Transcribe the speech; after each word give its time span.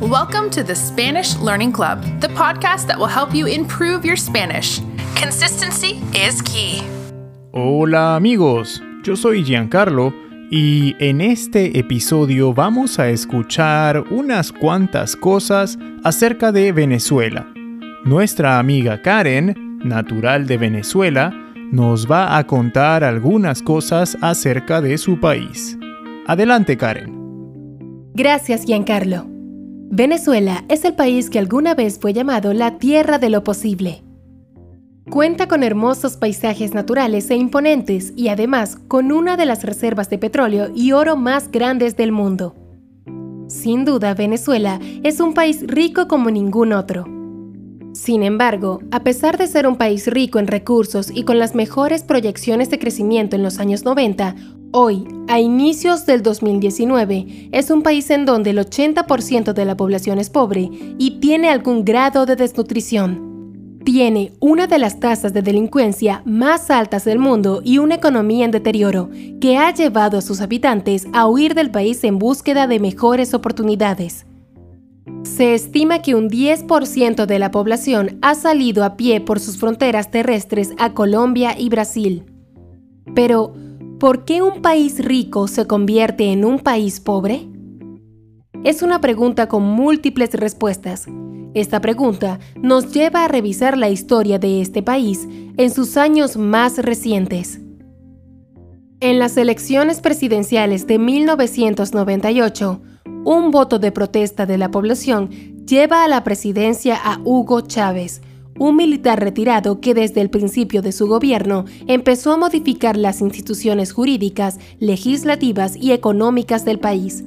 Welcome 0.00 0.50
to 0.50 0.62
the 0.62 0.76
Spanish 0.76 1.36
Learning 1.38 1.72
Club, 1.72 2.04
the 2.20 2.28
podcast 2.28 2.86
that 2.86 2.96
will 2.96 3.08
help 3.08 3.34
you 3.34 3.48
improve 3.48 4.04
your 4.04 4.16
Spanish. 4.16 4.80
Consistency 5.16 6.00
is 6.14 6.40
key. 6.40 6.84
Hola 7.50 8.14
amigos, 8.14 8.80
yo 9.02 9.16
soy 9.16 9.42
Giancarlo 9.42 10.14
y 10.52 10.94
en 11.00 11.20
este 11.20 11.80
episodio 11.80 12.54
vamos 12.54 13.00
a 13.00 13.08
escuchar 13.08 14.04
unas 14.12 14.52
cuantas 14.52 15.16
cosas 15.16 15.76
acerca 16.04 16.52
de 16.52 16.70
Venezuela. 16.70 17.52
Nuestra 18.04 18.60
amiga 18.60 19.02
Karen, 19.02 19.80
natural 19.82 20.46
de 20.46 20.58
Venezuela, 20.58 21.34
nos 21.72 22.08
va 22.08 22.38
a 22.38 22.46
contar 22.46 23.02
algunas 23.02 23.62
cosas 23.62 24.16
acerca 24.20 24.80
de 24.80 24.96
su 24.96 25.18
país. 25.18 25.76
Adelante 26.28 26.76
Karen. 26.76 28.12
Gracias 28.14 28.64
Giancarlo. 28.64 29.37
Venezuela 29.90 30.66
es 30.68 30.84
el 30.84 30.92
país 30.92 31.30
que 31.30 31.38
alguna 31.38 31.74
vez 31.74 31.98
fue 31.98 32.12
llamado 32.12 32.52
la 32.52 32.76
Tierra 32.76 33.18
de 33.18 33.30
lo 33.30 33.42
Posible. 33.42 34.02
Cuenta 35.08 35.48
con 35.48 35.62
hermosos 35.62 36.18
paisajes 36.18 36.74
naturales 36.74 37.30
e 37.30 37.36
imponentes 37.36 38.12
y 38.14 38.28
además 38.28 38.76
con 38.76 39.12
una 39.12 39.38
de 39.38 39.46
las 39.46 39.64
reservas 39.64 40.10
de 40.10 40.18
petróleo 40.18 40.70
y 40.74 40.92
oro 40.92 41.16
más 41.16 41.50
grandes 41.50 41.96
del 41.96 42.12
mundo. 42.12 42.54
Sin 43.48 43.86
duda, 43.86 44.12
Venezuela 44.12 44.78
es 45.04 45.20
un 45.20 45.32
país 45.32 45.66
rico 45.66 46.06
como 46.06 46.30
ningún 46.30 46.74
otro. 46.74 47.06
Sin 47.94 48.22
embargo, 48.22 48.80
a 48.90 49.02
pesar 49.02 49.38
de 49.38 49.46
ser 49.46 49.66
un 49.66 49.76
país 49.76 50.06
rico 50.06 50.38
en 50.38 50.48
recursos 50.48 51.10
y 51.10 51.24
con 51.24 51.38
las 51.38 51.54
mejores 51.54 52.02
proyecciones 52.02 52.68
de 52.68 52.78
crecimiento 52.78 53.36
en 53.36 53.42
los 53.42 53.58
años 53.58 53.86
90, 53.86 54.36
Hoy, 54.70 55.08
a 55.28 55.40
inicios 55.40 56.04
del 56.04 56.22
2019, 56.22 57.48
es 57.52 57.70
un 57.70 57.82
país 57.82 58.10
en 58.10 58.26
donde 58.26 58.50
el 58.50 58.58
80% 58.58 59.54
de 59.54 59.64
la 59.64 59.78
población 59.78 60.18
es 60.18 60.28
pobre 60.28 60.68
y 60.98 61.20
tiene 61.20 61.48
algún 61.48 61.86
grado 61.86 62.26
de 62.26 62.36
desnutrición. 62.36 63.80
Tiene 63.82 64.34
una 64.40 64.66
de 64.66 64.78
las 64.78 65.00
tasas 65.00 65.32
de 65.32 65.40
delincuencia 65.40 66.20
más 66.26 66.70
altas 66.70 67.06
del 67.06 67.18
mundo 67.18 67.62
y 67.64 67.78
una 67.78 67.94
economía 67.94 68.44
en 68.44 68.50
deterioro, 68.50 69.08
que 69.40 69.56
ha 69.56 69.72
llevado 69.72 70.18
a 70.18 70.22
sus 70.22 70.42
habitantes 70.42 71.06
a 71.14 71.26
huir 71.26 71.54
del 71.54 71.70
país 71.70 72.04
en 72.04 72.18
búsqueda 72.18 72.66
de 72.66 72.78
mejores 72.78 73.32
oportunidades. 73.32 74.26
Se 75.22 75.54
estima 75.54 76.02
que 76.02 76.14
un 76.14 76.28
10% 76.28 77.24
de 77.24 77.38
la 77.38 77.50
población 77.50 78.18
ha 78.20 78.34
salido 78.34 78.84
a 78.84 78.98
pie 78.98 79.22
por 79.22 79.40
sus 79.40 79.56
fronteras 79.56 80.10
terrestres 80.10 80.72
a 80.76 80.92
Colombia 80.92 81.58
y 81.58 81.70
Brasil. 81.70 82.26
Pero, 83.14 83.54
¿Por 83.98 84.24
qué 84.24 84.42
un 84.42 84.62
país 84.62 85.04
rico 85.04 85.48
se 85.48 85.66
convierte 85.66 86.30
en 86.30 86.44
un 86.44 86.60
país 86.60 87.00
pobre? 87.00 87.48
Es 88.62 88.82
una 88.82 89.00
pregunta 89.00 89.48
con 89.48 89.64
múltiples 89.64 90.34
respuestas. 90.34 91.06
Esta 91.52 91.80
pregunta 91.80 92.38
nos 92.62 92.92
lleva 92.92 93.24
a 93.24 93.28
revisar 93.28 93.76
la 93.76 93.88
historia 93.88 94.38
de 94.38 94.60
este 94.60 94.84
país 94.84 95.26
en 95.56 95.72
sus 95.72 95.96
años 95.96 96.36
más 96.36 96.78
recientes. 96.78 97.58
En 99.00 99.18
las 99.18 99.36
elecciones 99.36 100.00
presidenciales 100.00 100.86
de 100.86 101.00
1998, 101.00 102.80
un 103.24 103.50
voto 103.50 103.80
de 103.80 103.90
protesta 103.90 104.46
de 104.46 104.58
la 104.58 104.70
población 104.70 105.30
lleva 105.66 106.04
a 106.04 106.08
la 106.08 106.22
presidencia 106.22 106.96
a 107.02 107.18
Hugo 107.24 107.62
Chávez, 107.62 108.22
un 108.58 108.76
militar 108.76 109.20
retirado 109.20 109.80
que 109.80 109.94
desde 109.94 110.20
el 110.20 110.30
principio 110.30 110.82
de 110.82 110.92
su 110.92 111.06
gobierno 111.06 111.64
empezó 111.86 112.32
a 112.32 112.36
modificar 112.36 112.96
las 112.96 113.20
instituciones 113.20 113.92
jurídicas, 113.92 114.58
legislativas 114.78 115.76
y 115.76 115.92
económicas 115.92 116.64
del 116.64 116.78
país. 116.78 117.24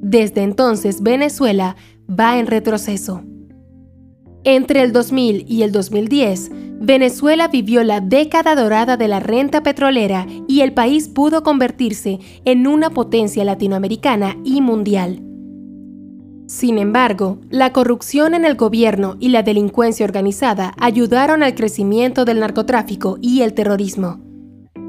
Desde 0.00 0.42
entonces 0.42 1.02
Venezuela 1.02 1.76
va 2.08 2.38
en 2.38 2.46
retroceso. 2.46 3.22
Entre 4.44 4.82
el 4.82 4.92
2000 4.92 5.44
y 5.48 5.62
el 5.62 5.72
2010, 5.72 6.50
Venezuela 6.80 7.48
vivió 7.48 7.82
la 7.82 8.00
década 8.00 8.54
dorada 8.54 8.96
de 8.96 9.08
la 9.08 9.18
renta 9.18 9.62
petrolera 9.62 10.26
y 10.46 10.60
el 10.60 10.72
país 10.72 11.08
pudo 11.08 11.42
convertirse 11.42 12.20
en 12.44 12.66
una 12.66 12.90
potencia 12.90 13.44
latinoamericana 13.44 14.36
y 14.44 14.60
mundial. 14.60 15.27
Sin 16.48 16.78
embargo, 16.78 17.38
la 17.50 17.74
corrupción 17.74 18.32
en 18.32 18.46
el 18.46 18.54
gobierno 18.54 19.16
y 19.20 19.28
la 19.28 19.42
delincuencia 19.42 20.06
organizada 20.06 20.72
ayudaron 20.78 21.42
al 21.42 21.54
crecimiento 21.54 22.24
del 22.24 22.40
narcotráfico 22.40 23.18
y 23.20 23.42
el 23.42 23.52
terrorismo. 23.52 24.20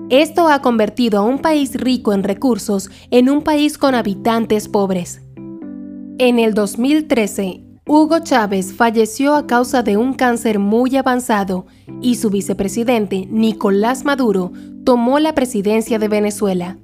Esto 0.10 0.48
ha 0.48 0.62
convertido 0.62 1.20
a 1.20 1.24
un 1.24 1.40
país 1.40 1.76
rico 1.76 2.14
en 2.14 2.24
recursos 2.24 2.90
en 3.12 3.30
un 3.30 3.42
país 3.42 3.78
con 3.78 3.94
habitantes 3.94 4.70
pobres. 4.70 5.22
En 6.18 6.40
el 6.40 6.54
2013, 6.54 7.66
Hugo 7.86 8.20
Chávez 8.20 8.74
falleció 8.74 9.36
a 9.36 9.46
causa 9.46 9.84
de 9.84 9.98
un 9.98 10.14
cáncer 10.14 10.60
muy 10.60 10.96
avanzado 10.96 11.68
y 12.02 12.16
su 12.16 12.30
vicepresidente, 12.30 13.28
Nicolás 13.30 14.06
Maduro, 14.06 14.54
tomó 14.86 15.20
la 15.20 15.36
presidencia 15.36 16.00
de 16.00 16.08
Venezuela. 16.08 16.78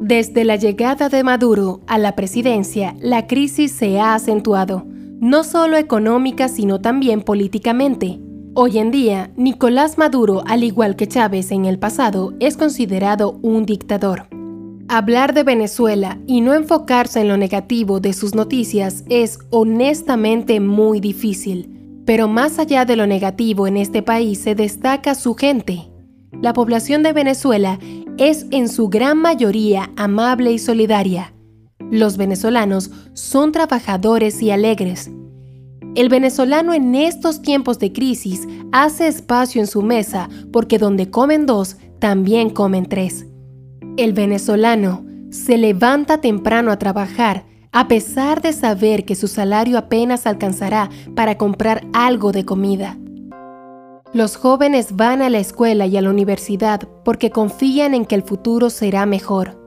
Desde 0.00 0.44
la 0.44 0.56
llegada 0.56 1.08
de 1.08 1.24
Maduro 1.24 1.80
a 1.86 1.98
la 1.98 2.14
presidencia, 2.14 2.94
la 3.00 3.26
crisis 3.26 3.72
se 3.72 4.00
ha 4.00 4.14
acentuado, 4.14 4.84
no 5.20 5.44
solo 5.44 5.76
económica, 5.76 6.48
sino 6.48 6.80
también 6.80 7.22
políticamente. 7.22 8.20
Hoy 8.54 8.78
en 8.78 8.90
día, 8.90 9.30
Nicolás 9.36 9.96
Maduro, 9.96 10.42
al 10.46 10.62
igual 10.62 10.94
que 10.96 11.08
Chávez 11.08 11.50
en 11.50 11.64
el 11.64 11.78
pasado, 11.78 12.34
es 12.38 12.56
considerado 12.56 13.38
un 13.42 13.64
dictador. 13.64 14.28
Hablar 14.88 15.32
de 15.32 15.44
Venezuela 15.44 16.18
y 16.26 16.42
no 16.42 16.52
enfocarse 16.52 17.20
en 17.20 17.28
lo 17.28 17.38
negativo 17.38 18.00
de 18.00 18.12
sus 18.12 18.34
noticias 18.34 19.04
es 19.08 19.38
honestamente 19.50 20.60
muy 20.60 21.00
difícil. 21.00 21.70
Pero 22.04 22.28
más 22.28 22.58
allá 22.58 22.84
de 22.84 22.96
lo 22.96 23.06
negativo 23.06 23.66
en 23.66 23.78
este 23.78 24.02
país 24.02 24.40
se 24.40 24.54
destaca 24.54 25.14
su 25.14 25.34
gente. 25.34 25.90
La 26.42 26.52
población 26.52 27.02
de 27.02 27.14
Venezuela 27.14 27.78
es 28.18 28.46
en 28.50 28.68
su 28.68 28.88
gran 28.88 29.18
mayoría 29.18 29.90
amable 29.96 30.52
y 30.52 30.58
solidaria. 30.58 31.34
Los 31.90 32.16
venezolanos 32.16 32.90
son 33.12 33.52
trabajadores 33.52 34.40
y 34.42 34.50
alegres. 34.50 35.10
El 35.94 36.08
venezolano 36.08 36.74
en 36.74 36.94
estos 36.94 37.42
tiempos 37.42 37.78
de 37.78 37.92
crisis 37.92 38.48
hace 38.72 39.06
espacio 39.06 39.60
en 39.60 39.66
su 39.66 39.82
mesa 39.82 40.28
porque 40.52 40.78
donde 40.78 41.10
comen 41.10 41.46
dos, 41.46 41.76
también 41.98 42.50
comen 42.50 42.86
tres. 42.86 43.26
El 43.96 44.12
venezolano 44.12 45.04
se 45.30 45.56
levanta 45.58 46.20
temprano 46.20 46.70
a 46.70 46.78
trabajar 46.78 47.46
a 47.74 47.88
pesar 47.88 48.40
de 48.40 48.52
saber 48.52 49.04
que 49.04 49.16
su 49.16 49.26
salario 49.26 49.78
apenas 49.78 50.26
alcanzará 50.26 50.90
para 51.16 51.36
comprar 51.36 51.84
algo 51.92 52.30
de 52.30 52.44
comida. 52.44 52.96
Los 54.14 54.36
jóvenes 54.36 54.94
van 54.94 55.22
a 55.22 55.28
la 55.28 55.40
escuela 55.40 55.86
y 55.86 55.96
a 55.96 56.00
la 56.00 56.08
universidad 56.08 56.82
porque 57.04 57.30
confían 57.30 57.94
en 57.94 58.06
que 58.06 58.14
el 58.14 58.22
futuro 58.22 58.70
será 58.70 59.06
mejor. 59.06 59.58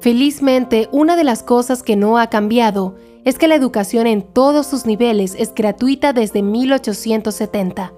Felizmente, 0.00 0.88
una 0.90 1.14
de 1.14 1.22
las 1.22 1.44
cosas 1.44 1.84
que 1.84 1.94
no 1.94 2.18
ha 2.18 2.30
cambiado 2.30 2.96
es 3.24 3.38
que 3.38 3.46
la 3.46 3.54
educación 3.54 4.08
en 4.08 4.22
todos 4.22 4.66
sus 4.66 4.86
niveles 4.86 5.36
es 5.38 5.54
gratuita 5.54 6.12
desde 6.12 6.42
1870. 6.42 7.92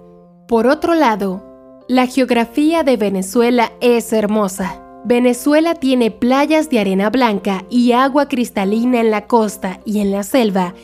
Por 0.47 0.67
otro 0.67 0.95
lado, 0.95 1.43
la 1.89 2.07
geografía 2.07 2.83
de 2.83 2.99
Venezuela 2.99 3.73
es 3.81 4.13
hermosa. 4.13 4.83
Venezuela 5.07 5.75
tiene 5.75 6.11
playas 6.11 6.69
de 6.69 6.81
arena 6.81 7.09
blanca 7.09 7.65
y 7.71 7.93
agua 7.93 8.29
cristalina 8.29 9.01
en 9.01 9.11
la 9.11 9.27
costa 9.27 9.81
y 9.87 10.01
en 10.01 10.11
la 10.11 10.23
selva 10.23 10.75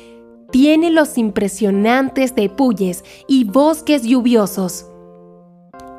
tiene 0.51 0.91
los 0.91 1.19
impresionantes 1.19 2.35
tepuyes 2.35 3.05
y 3.29 3.45
bosques 3.45 4.03
lluviosos. 4.03 4.87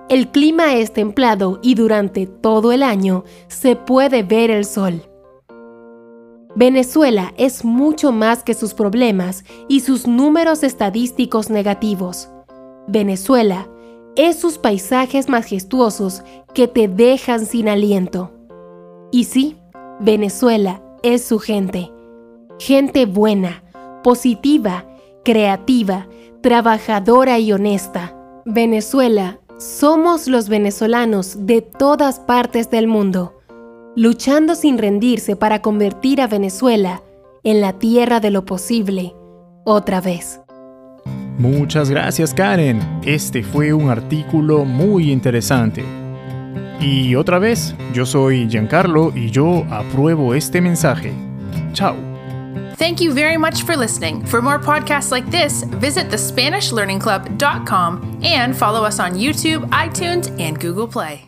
El 0.10 0.30
clima 0.30 0.76
es 0.76 0.94
templado 0.94 1.60
y 1.62 1.76
durante 1.76 2.28
todo 2.28 2.72
el 2.72 2.82
año 2.82 3.26
se 3.48 3.76
puede 3.76 4.24
ver 4.24 4.52
el 4.52 4.64
sol. 4.66 5.02
Venezuela 6.56 7.34
es 7.38 7.64
mucho 7.66 8.12
más 8.12 8.42
que 8.42 8.54
sus 8.54 8.74
problemas 8.74 9.44
y 9.68 9.82
sus 9.82 10.08
números 10.08 10.64
estadísticos 10.64 11.50
negativos. 11.50 12.30
Venezuela 12.88 13.68
es 14.16 14.40
sus 14.40 14.58
paisajes 14.58 15.30
majestuosos 15.30 16.24
que 16.56 16.68
te 16.68 16.88
dejan 16.88 17.46
sin 17.46 17.70
aliento. 17.70 18.32
Y 19.12 19.26
sí, 19.26 19.58
Venezuela 20.00 20.82
es 21.04 21.24
su 21.24 21.38
gente. 21.38 21.92
Gente 22.60 23.06
buena, 23.06 23.64
positiva, 24.08 24.86
creativa, 25.26 26.08
trabajadora 26.42 27.40
y 27.40 27.52
honesta. 27.52 28.16
Venezuela, 28.46 29.42
somos 29.58 30.30
los 30.30 30.48
venezolanos 30.48 31.46
de 31.46 31.62
todas 31.62 32.22
partes 32.22 32.72
del 32.72 32.88
mundo, 32.88 33.38
luchando 33.98 34.56
sin 34.56 34.78
rendirse 34.78 35.36
para 35.36 35.62
convertir 35.62 36.22
a 36.22 36.28
Venezuela 36.28 37.04
en 37.44 37.60
la 37.60 37.74
tierra 37.74 38.22
de 38.22 38.32
lo 38.32 38.46
posible 38.46 39.14
otra 39.66 40.00
vez. 40.00 40.40
Muchas 41.38 41.90
gracias 41.90 42.34
Karen, 42.34 42.80
este 43.04 43.44
fue 43.44 43.74
un 43.74 43.90
artículo 43.90 44.64
muy 44.64 45.12
interesante. 45.12 45.84
Y 46.80 47.14
otra 47.16 47.40
vez, 47.40 47.76
yo 47.94 48.06
soy 48.06 48.48
Giancarlo 48.48 49.12
y 49.14 49.32
yo 49.32 49.66
apruebo 49.70 50.34
este 50.34 50.62
mensaje. 50.62 51.12
Chao. 51.74 52.07
Thank 52.78 53.02
you 53.02 53.12
very 53.12 53.38
much 53.38 53.64
for 53.64 53.76
listening. 53.76 54.24
For 54.24 54.40
more 54.40 54.60
podcasts 54.60 55.10
like 55.10 55.32
this, 55.32 55.64
visit 55.64 56.10
thespanishlearningclub.com 56.10 58.20
and 58.24 58.56
follow 58.56 58.84
us 58.84 59.00
on 59.00 59.16
YouTube, 59.16 59.68
iTunes, 59.72 60.40
and 60.40 60.60
Google 60.60 60.88
Play. 60.88 61.28